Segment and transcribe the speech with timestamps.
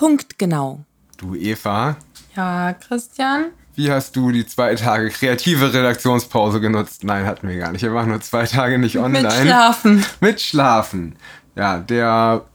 [0.00, 0.80] Punktgenau.
[1.18, 1.96] Du Eva,
[2.34, 3.48] Ja, Christian.
[3.74, 7.04] wie hast du die zwei Tage kreative Redaktionspause genutzt?
[7.04, 7.82] Nein, hatten wir gar nicht.
[7.82, 9.24] Wir waren nur zwei Tage nicht online.
[9.28, 10.04] Mit Schlafen.
[10.22, 11.16] Mit Schlafen.
[11.54, 12.46] Ja, der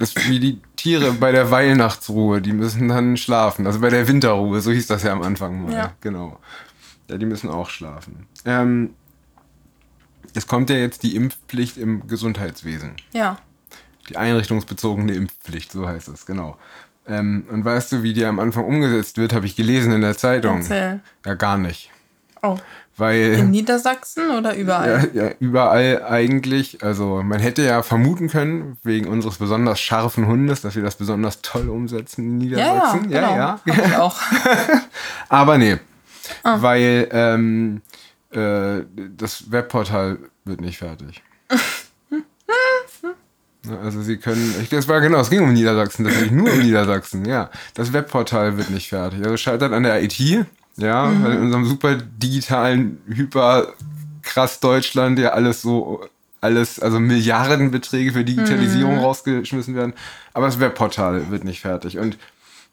[0.00, 3.64] das ist wie die Tiere bei der Weihnachtsruhe, die müssen dann schlafen.
[3.68, 5.72] Also bei der Winterruhe, so hieß das ja am Anfang mal.
[5.72, 5.92] Ja.
[6.00, 6.40] Genau.
[7.08, 8.26] Ja, die müssen auch schlafen.
[8.44, 8.94] Ähm,
[10.34, 12.96] es kommt ja jetzt die Impfpflicht im Gesundheitswesen.
[13.12, 13.38] Ja.
[14.08, 16.56] Die einrichtungsbezogene Impfpflicht, so heißt es, genau.
[17.06, 20.16] Ähm, und weißt du, wie die am Anfang umgesetzt wird, habe ich gelesen in der
[20.16, 20.58] Zeitung.
[20.58, 21.00] Erzähl.
[21.26, 21.90] Ja, gar nicht.
[22.42, 22.56] Oh.
[22.96, 23.34] Weil.
[23.34, 25.10] In Niedersachsen oder überall?
[25.14, 26.82] Ja, ja, überall eigentlich.
[26.84, 31.40] Also man hätte ja vermuten können, wegen unseres besonders scharfen Hundes, dass wir das besonders
[31.42, 33.10] toll umsetzen in Ja, ja, Niedersachsen.
[33.10, 33.34] genau.
[33.36, 33.60] ja.
[33.64, 34.20] Ich auch.
[35.28, 35.78] Aber nee.
[36.42, 36.60] Ah.
[36.60, 37.80] Weil ähm,
[38.30, 38.82] äh,
[39.16, 41.22] das Webportal wird nicht fertig.
[43.82, 47.24] Also sie können, ich, das war genau, es ging um Niedersachsen, tatsächlich nur um Niedersachsen,
[47.24, 47.50] ja.
[47.74, 49.22] Das Webportal wird nicht fertig.
[49.24, 50.18] Also scheitert an der IT,
[50.76, 51.22] ja, Mhm.
[51.24, 53.68] weil in unserem super digitalen, hyper
[54.22, 56.04] krass Deutschland ja alles so,
[56.40, 59.00] alles, also Milliardenbeträge für Digitalisierung Mhm.
[59.00, 59.92] rausgeschmissen werden.
[60.34, 61.98] Aber das Webportal wird nicht fertig.
[61.98, 62.14] Und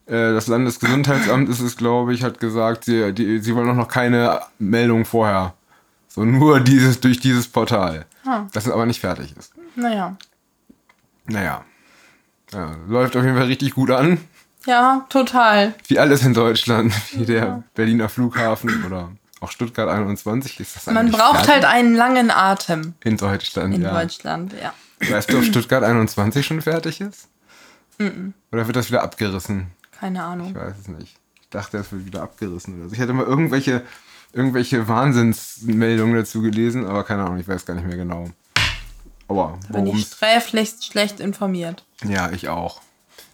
[0.07, 3.87] äh, das Landesgesundheitsamt ist es, glaube ich, hat gesagt, sie, die, sie wollen auch noch
[3.89, 5.53] keine Meldung vorher.
[6.07, 8.05] So nur dieses, durch dieses Portal.
[8.25, 8.47] Ah.
[8.53, 9.53] Das aber nicht fertig ist.
[9.75, 10.17] Naja.
[11.29, 11.63] Naja.
[12.51, 14.17] Ja, läuft auf jeden Fall richtig gut an.
[14.65, 15.73] Ja, total.
[15.87, 16.93] Wie alles in Deutschland.
[17.13, 21.51] Wie der Berliner Flughafen oder auch Stuttgart 21 ist das Man braucht fertig?
[21.53, 23.93] halt einen langen Atem in Deutschland, in ja.
[23.93, 24.73] Deutschland, ja.
[25.09, 27.29] Weißt du, ob Stuttgart 21 schon fertig ist?
[28.51, 29.67] Oder wird das wieder abgerissen?
[29.97, 30.49] Keine Ahnung.
[30.49, 31.17] Ich weiß es nicht.
[31.41, 32.95] Ich dachte, es wird wieder abgerissen oder so.
[32.95, 33.83] Ich hatte mal irgendwelche,
[34.33, 38.29] irgendwelche Wahnsinnsmeldungen dazu gelesen, aber keine Ahnung, ich weiß gar nicht mehr genau.
[39.29, 41.85] Aber Bin worum ich sträflich schlecht informiert.
[42.03, 42.81] Ja, ich auch.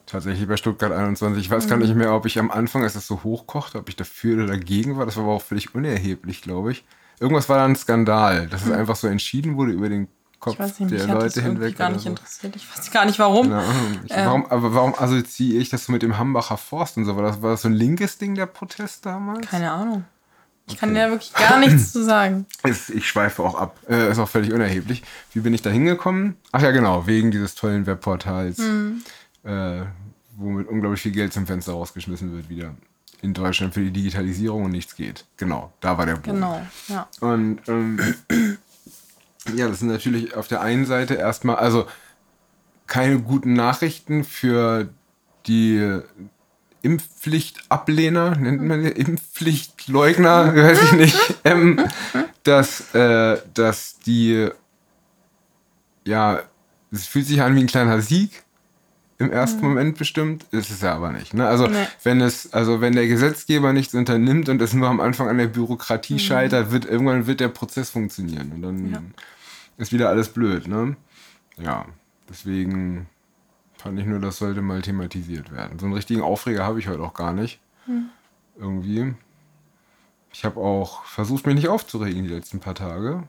[0.05, 1.43] Tatsächlich bei Stuttgart 21.
[1.43, 3.95] Ich weiß gar nicht mehr, ob ich am Anfang, als es so hochkochte, ob ich
[3.95, 5.05] dafür oder dagegen war.
[5.07, 6.84] Das war aber auch völlig unerheblich, glaube ich.
[7.19, 10.07] Irgendwas war da ein Skandal, dass es einfach so entschieden wurde über den
[10.39, 11.75] Kopf Ich weiß nicht, der das Leute hinweg.
[11.78, 12.09] gar oder nicht so.
[12.09, 12.55] interessiert.
[12.55, 13.51] Ich weiß gar nicht warum.
[13.51, 14.00] Ahnung.
[14.05, 14.25] Ich, Ähm.
[14.25, 17.16] warum, aber warum assoziiere ich das so mit dem Hambacher Forst und so?
[17.16, 19.47] War das, war das so ein linkes Ding, der Protest damals?
[19.47, 20.03] Keine Ahnung.
[20.68, 22.48] Ich kann dir wirklich gar nichts zu sagen.
[22.64, 23.78] Ist, ich schweife auch ab.
[23.88, 25.03] Äh, ist auch völlig unerheblich.
[25.34, 26.38] Wie bin ich da hingekommen?
[26.52, 28.59] Ach ja, genau, wegen dieses tollen Webportals,
[29.44, 29.81] äh,
[30.36, 32.74] womit unglaublich viel Geld zum Fenster rausgeschmissen wird wieder.
[33.22, 35.26] In Deutschland für die Digitalisierung und nichts geht.
[35.38, 36.36] Genau, da war der Bogen.
[36.36, 37.08] Genau, ja.
[37.20, 38.00] Und ähm,
[39.56, 41.86] ja, das sind natürlich auf der einen Seite erstmal, also
[42.88, 44.90] keine guten Nachrichten für
[45.47, 46.02] die
[46.85, 51.84] Impfpflichtablehner, nennt man die Impfpflichtleugner, weiß ich nicht, ähm,
[52.44, 54.50] dass, äh, dass die,
[56.06, 56.41] ja,
[56.91, 58.44] es fühlt sich an wie ein kleiner Sieg
[59.18, 61.34] im ersten Moment bestimmt, ist es ja aber nicht.
[61.34, 61.47] Ne?
[61.47, 61.88] Also Nee.
[62.03, 65.47] wenn es, also wenn der Gesetzgeber nichts unternimmt und es nur am Anfang an der
[65.47, 69.02] Bürokratie scheitert, wird irgendwann wird der Prozess funktionieren und dann Ja.
[69.78, 70.97] ist wieder alles blöd, ne?
[71.57, 71.85] Ja,
[72.29, 73.07] deswegen
[73.78, 75.80] fand ich nur, das sollte mal thematisiert werden.
[75.80, 77.59] So einen richtigen Aufreger habe ich heute auch gar nicht.
[78.58, 79.13] Irgendwie.
[80.31, 83.24] Ich habe auch versucht, mich nicht aufzuregen die letzten paar Tage.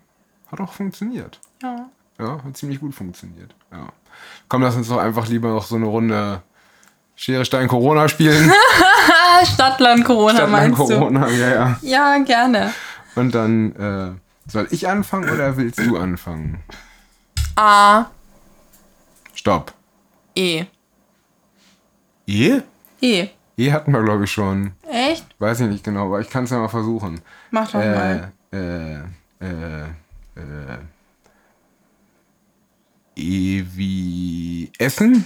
[0.51, 1.41] Hat auch funktioniert.
[1.63, 1.89] ja.
[2.19, 3.55] Ja, hat ziemlich gut funktioniert.
[3.71, 3.89] Ja.
[4.49, 6.41] Komm, lass uns doch einfach lieber noch so eine Runde
[7.15, 8.51] Schere, Stein, Corona spielen.
[8.51, 11.79] Ah, Stadtland Corona Statt lang meinst Corona, ja, ja.
[11.79, 11.87] du?
[11.87, 12.73] Ja, gerne.
[13.17, 16.63] Und dann, äh, soll ich anfangen oder willst du anfangen?
[17.57, 18.07] A,
[19.35, 19.73] Stopp.
[20.37, 20.67] E.
[22.27, 22.61] E?
[23.01, 23.29] E.
[23.57, 24.73] E hatten wir, glaube ich, schon.
[24.89, 25.25] Echt?
[25.39, 27.23] Weiß ich nicht genau, aber ich kann es ja mal versuchen.
[27.51, 28.33] Mach doch mal.
[28.53, 29.01] Äh, äh,
[29.41, 29.83] äh,
[30.37, 30.79] äh.
[33.17, 35.25] E wie Essen.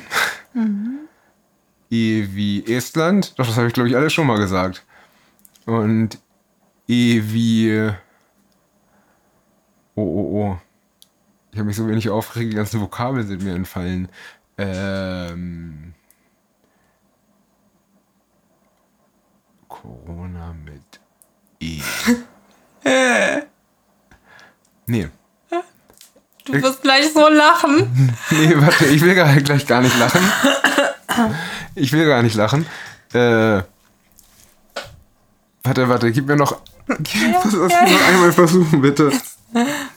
[1.91, 3.37] E wie Estland.
[3.37, 4.85] Doch, das habe ich, glaube ich, alles schon mal gesagt.
[5.67, 6.19] Und
[6.87, 7.91] E wie.
[9.97, 10.59] Oh, oh, oh.
[11.51, 14.09] Ich habe mich so wenig aufgeregt, die ganzen Vokabeln sind mir entfallen.
[14.61, 15.95] Ähm.
[19.69, 21.01] Corona mit
[21.61, 21.81] E.
[24.87, 25.09] nee.
[26.45, 28.17] Du wirst gleich so lachen.
[28.31, 30.21] Nee, warte, ich will gar, gleich gar nicht lachen.
[31.75, 32.67] Ich will gar nicht lachen.
[33.13, 33.63] Äh,
[35.63, 36.61] warte, warte, gib mir noch.
[36.87, 39.11] Lass uns noch einmal versuchen, bitte.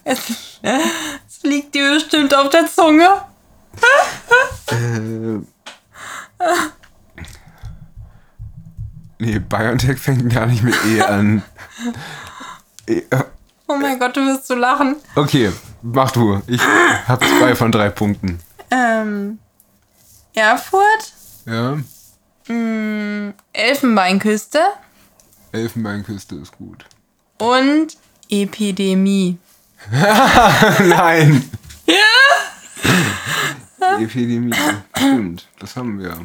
[0.04, 0.20] Es,
[0.62, 3.10] es liegt dir bestimmt auf der Zunge.
[4.72, 5.40] Äh,
[9.20, 11.44] nee, BioNTech fängt gar nicht mit E an.
[12.88, 13.24] E, äh,
[13.68, 14.98] Oh mein Gott, du wirst so lachen.
[15.16, 16.42] okay, mach du.
[16.48, 16.62] Ich
[17.08, 18.40] hab zwei von drei Punkten.
[18.70, 19.40] Ähm,
[20.34, 21.14] Erfurt?
[21.46, 21.78] Ja,
[23.54, 24.60] Elfenbeinküste
[25.54, 26.86] Elfenbeinküste ist gut.
[27.40, 27.98] und
[28.30, 29.38] Epidemie.
[29.92, 31.50] Nein!
[33.84, 34.00] Ja!
[34.02, 34.54] Epidemie,
[34.96, 35.48] stimmt.
[35.60, 36.18] Das haben wir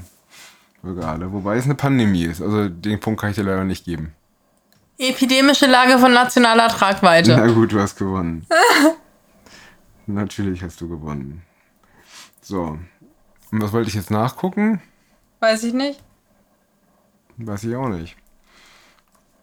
[1.07, 1.33] alle.
[1.33, 2.41] Wobei es eine Pandemie ist.
[2.41, 4.15] Also den Punkt kann ich dir leider nicht geben.
[4.97, 7.37] Epidemische Lage von nationaler Tragweite.
[7.37, 8.47] Na gut, du hast gewonnen.
[10.07, 11.43] Natürlich hast du gewonnen.
[12.41, 12.79] So.
[13.51, 14.81] Und was wollte ich jetzt nachgucken?
[15.41, 16.01] Weiß ich nicht.
[17.37, 18.17] Weiß ich auch nicht.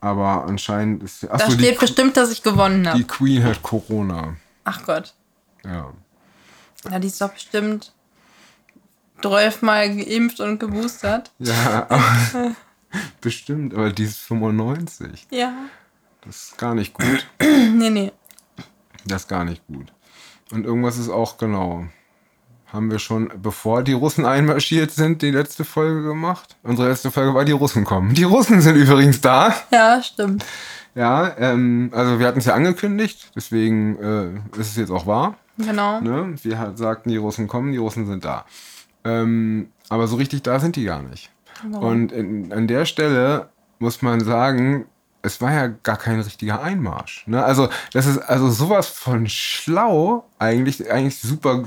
[0.02, 1.24] Aber anscheinend ist.
[1.24, 3.04] Da Achso, steht die, bestimmt, dass ich gewonnen die habe.
[3.04, 4.36] Queen hat Corona.
[4.64, 5.14] Ach Gott.
[5.64, 5.94] Ja.
[6.90, 7.94] Ja, die ist doch bestimmt
[9.22, 11.32] 12 Mal geimpft und geboostert.
[11.40, 12.56] Ja, aber,
[13.22, 15.28] bestimmt, aber die ist 95.
[15.32, 15.54] Ja.
[16.26, 17.28] Das ist gar nicht gut.
[17.76, 18.12] Nee, nee.
[19.06, 19.92] Das ist gar nicht gut.
[20.52, 21.86] Und irgendwas ist auch genau.
[22.72, 26.56] Haben wir schon, bevor die Russen einmarschiert sind, die letzte Folge gemacht?
[26.64, 28.14] Unsere letzte Folge war, die Russen kommen.
[28.14, 29.54] Die Russen sind übrigens da.
[29.72, 30.46] Ja, stimmt.
[30.96, 35.38] Ja, ähm, also wir hatten es ja angekündigt, deswegen äh, ist es jetzt auch wahr.
[35.58, 36.00] Genau.
[36.00, 36.36] Ne?
[36.42, 38.46] Wir sagten, die Russen kommen, die Russen sind da.
[39.06, 41.32] Ähm, aber so richtig da sind die gar nicht.
[41.80, 43.50] Und in, an der Stelle
[43.80, 44.86] muss man sagen,
[45.22, 47.26] es war ja gar kein richtiger Einmarsch.
[47.28, 47.44] Ne?
[47.44, 51.64] Also das ist also sowas von schlau, eigentlich, eigentlich super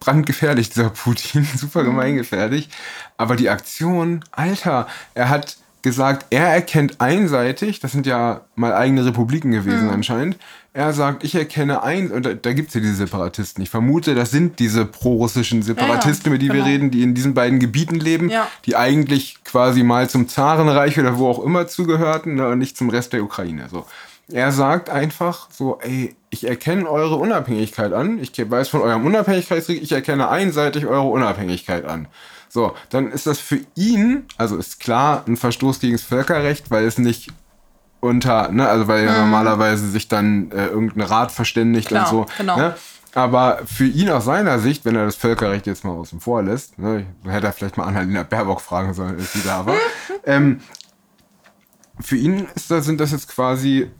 [0.00, 2.68] brandgefährlich, dieser Putin, super gemeingefährlich.
[3.16, 9.04] Aber die Aktion, Alter, er hat gesagt, er erkennt einseitig, das sind ja mal eigene
[9.04, 10.38] Republiken gewesen anscheinend,
[10.74, 13.62] er sagt, ich erkenne ein, und da, da gibt es ja diese Separatisten.
[13.62, 16.66] Ich vermute, das sind diese pro-russischen Separatisten, über die wir genau.
[16.66, 18.48] reden, die in diesen beiden Gebieten leben, Ja.
[18.64, 22.88] die eigentlich quasi mal zum Zarenreich oder wo auch immer zugehörten ne, und nicht zum
[22.88, 23.68] Rest der Ukraine.
[23.70, 23.84] So.
[24.30, 29.82] Er sagt einfach so, ey, ich erkenne eure Unabhängigkeit an, ich weiß von eurem Unabhängigkeitskrieg,
[29.82, 32.08] ich erkenne einseitig eure Unabhängigkeit an.
[32.52, 36.84] So, dann ist das für ihn, also ist klar ein Verstoß gegen das Völkerrecht, weil
[36.84, 37.32] es nicht
[38.00, 42.34] unter, ne, also weil ja normalerweise sich dann äh, irgendein Rat verständigt Klar, und so.
[42.36, 42.58] genau.
[42.58, 42.74] Ne?
[43.14, 46.78] Aber für ihn aus seiner Sicht, wenn er das Völkerrecht jetzt mal außen vor lässt,
[46.78, 49.76] ne, hätte er vielleicht mal Annalena Baerbock fragen sollen, als sie da war.
[50.26, 50.60] ähm,
[52.00, 53.90] für ihn ist das, sind das jetzt quasi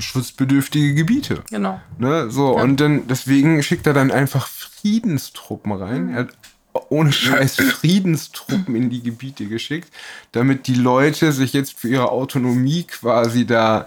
[0.00, 1.44] schutzbedürftige Gebiete.
[1.48, 1.80] Genau.
[1.96, 2.30] Ne?
[2.30, 6.10] So, und dann deswegen schickt er dann einfach Friedenstruppen rein.
[6.10, 6.28] Er hat
[6.88, 9.92] ohne Scheiß Friedenstruppen in die Gebiete geschickt,
[10.32, 13.86] damit die Leute sich jetzt für ihre Autonomie quasi da.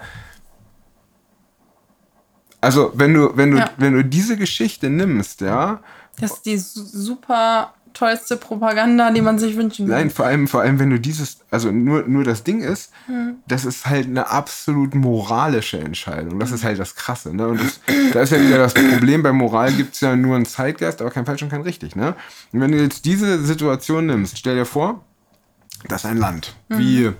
[2.60, 3.70] Also, wenn du, wenn du, Ja.
[3.76, 5.80] wenn du diese Geschichte nimmst, ja,
[6.18, 9.96] Das ist die su- super tollste Propaganda, die man sich wünschen kann.
[9.96, 12.92] Nein, vor allem, vor allem, wenn du dieses, also nur, nur das Ding ist,
[13.48, 16.38] das ist halt eine absolut moralische Entscheidung.
[16.38, 17.48] Das ist halt das Krasse, ne?
[17.48, 17.80] Und das,
[18.12, 21.10] da ist ja wieder das Problem, bei Moral gibt es ja nur einen Zeitgeist, aber
[21.10, 22.14] kein falsch und kein richtig, ne?
[22.52, 25.02] Und wenn du jetzt diese Situation nimmst, stell dir vor,
[25.88, 27.12] das ist ein Land, wie,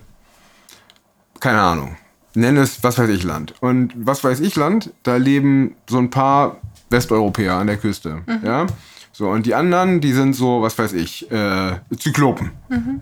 [1.39, 1.97] keine Ahnung,
[2.35, 3.55] nenn es, was weiß ich, Land.
[3.61, 6.57] Und was weiß ich, Land, da leben so ein paar
[6.91, 8.67] Westeuropäer an der Küste, ja?
[9.17, 12.51] So, und die anderen, die sind so, was weiß ich, äh, Zyklopen.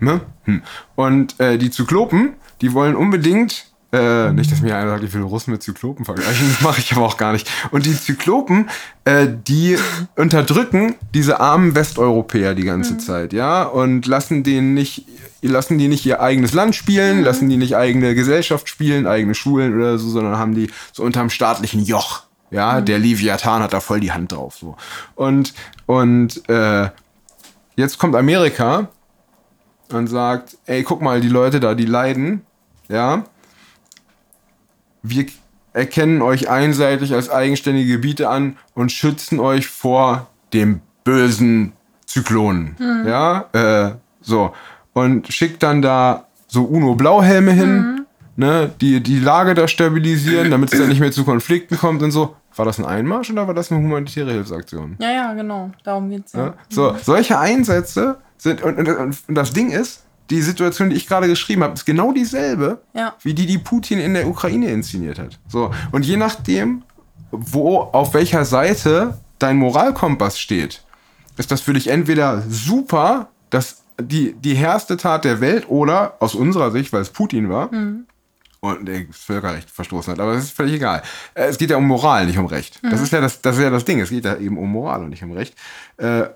[0.00, 0.22] Ne?
[0.44, 0.62] Hm.
[0.94, 2.32] Und äh, die Zyklopen,
[2.62, 6.48] die wollen unbedingt, äh, nicht, dass mir einer sagt, ich will Russen mit Zyklopen vergleichen,
[6.48, 7.50] das mache ich aber auch gar nicht.
[7.70, 8.70] Und die Zyklopen,
[9.04, 9.76] äh, die
[10.16, 15.06] unterdrücken diese armen Westeuropäer die ganze Zeit, ja, und lassen denen nicht,
[15.42, 19.74] lassen die nicht ihr eigenes Land spielen, lassen die nicht eigene Gesellschaft spielen, eigene Schulen
[19.74, 22.25] oder so, sondern haben die so unterm staatlichen Joch.
[22.50, 24.56] Ja, der Leviathan hat da voll die Hand drauf.
[24.56, 24.76] So.
[25.14, 25.54] Und,
[25.86, 26.88] und äh,
[27.74, 28.88] jetzt kommt Amerika
[29.92, 32.42] und sagt, ey, guck mal, die Leute da, die leiden,
[32.88, 33.24] ja,
[35.02, 35.26] wir
[35.72, 41.72] erkennen euch einseitig als eigenständige Gebiete an und schützen euch vor dem bösen
[42.06, 42.76] Zyklonen,
[43.06, 44.52] ja, äh, so.
[44.92, 48.05] Und schickt dann da so UNO-Blauhelme hin,
[48.36, 52.10] ne, die die Lage da stabilisieren, damit es dann nicht mehr zu Konflikten kommt und
[52.10, 52.36] so.
[52.54, 54.96] War das ein Einmarsch oder war das eine humanitäre Hilfsaktion?
[54.98, 55.70] Ja, ja, genau.
[55.84, 56.46] Darum geht's ja.
[56.46, 56.54] Ja?
[56.70, 58.88] So, solche Einsätze sind, und, und,
[59.28, 63.14] und das Ding ist, die Situation, die ich gerade geschrieben habe, ist genau dieselbe, Ja.
[63.22, 65.38] wie die, die Putin in der Ukraine inszeniert hat.
[65.48, 66.82] So, und je nachdem,
[67.30, 70.82] wo, auf welcher Seite dein Moralkompass steht,
[71.36, 76.34] ist das für dich entweder super, dass die, die härste Tat der Welt oder aus
[76.34, 77.70] unserer Sicht, weil es Putin war,
[78.66, 80.20] und der das Völkerrecht verstoßen hat.
[80.20, 81.02] Aber das ist völlig egal.
[81.34, 82.80] Äh, Es geht ja um Moral, nicht um Recht.
[82.82, 84.00] Das, ist ja das, das ist ja das Ding.
[84.00, 85.54] Es geht ja eben um Moral und nicht um Recht.
[85.98, 86.30] Äh, äh,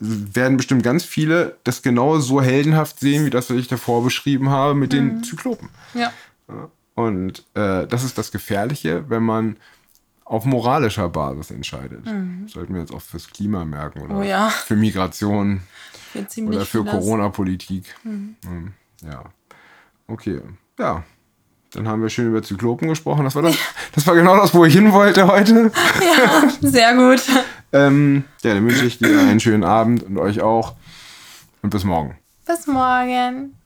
[0.00, 4.50] werden bestimmt ganz viele das genau so heldenhaft sehen, wie das, was ich davor beschrieben
[4.50, 5.68] habe mit den Zyklopen.
[5.94, 6.12] Ja.
[6.94, 9.56] Und äh, das ist das Gefährliche, wenn man
[10.24, 12.04] auf moralischer Basis entscheidet.
[12.46, 14.20] Sollten wir jetzt auch fürs Klima merken oder Mhm.
[14.20, 14.48] Oh ja.
[14.48, 15.60] für Migration
[16.14, 16.84] oder für.
[16.84, 17.94] Corona-Politik.
[18.04, 18.36] Mhm.
[19.02, 19.24] Ja.
[20.06, 20.40] Okay.
[20.78, 21.02] Ja.
[21.74, 23.24] Dann haben wir schön über Zyklopen gesprochen.
[23.24, 23.56] Das war, das,
[23.94, 25.70] das war genau das, wo ich hin wollte heute.
[26.60, 27.22] Sehr gut.
[27.74, 30.74] Ähm, ja, dann wünsche ich dir einen schönen Abend und euch auch.
[31.60, 32.16] Und bis morgen.
[32.46, 33.56] Bis morgen.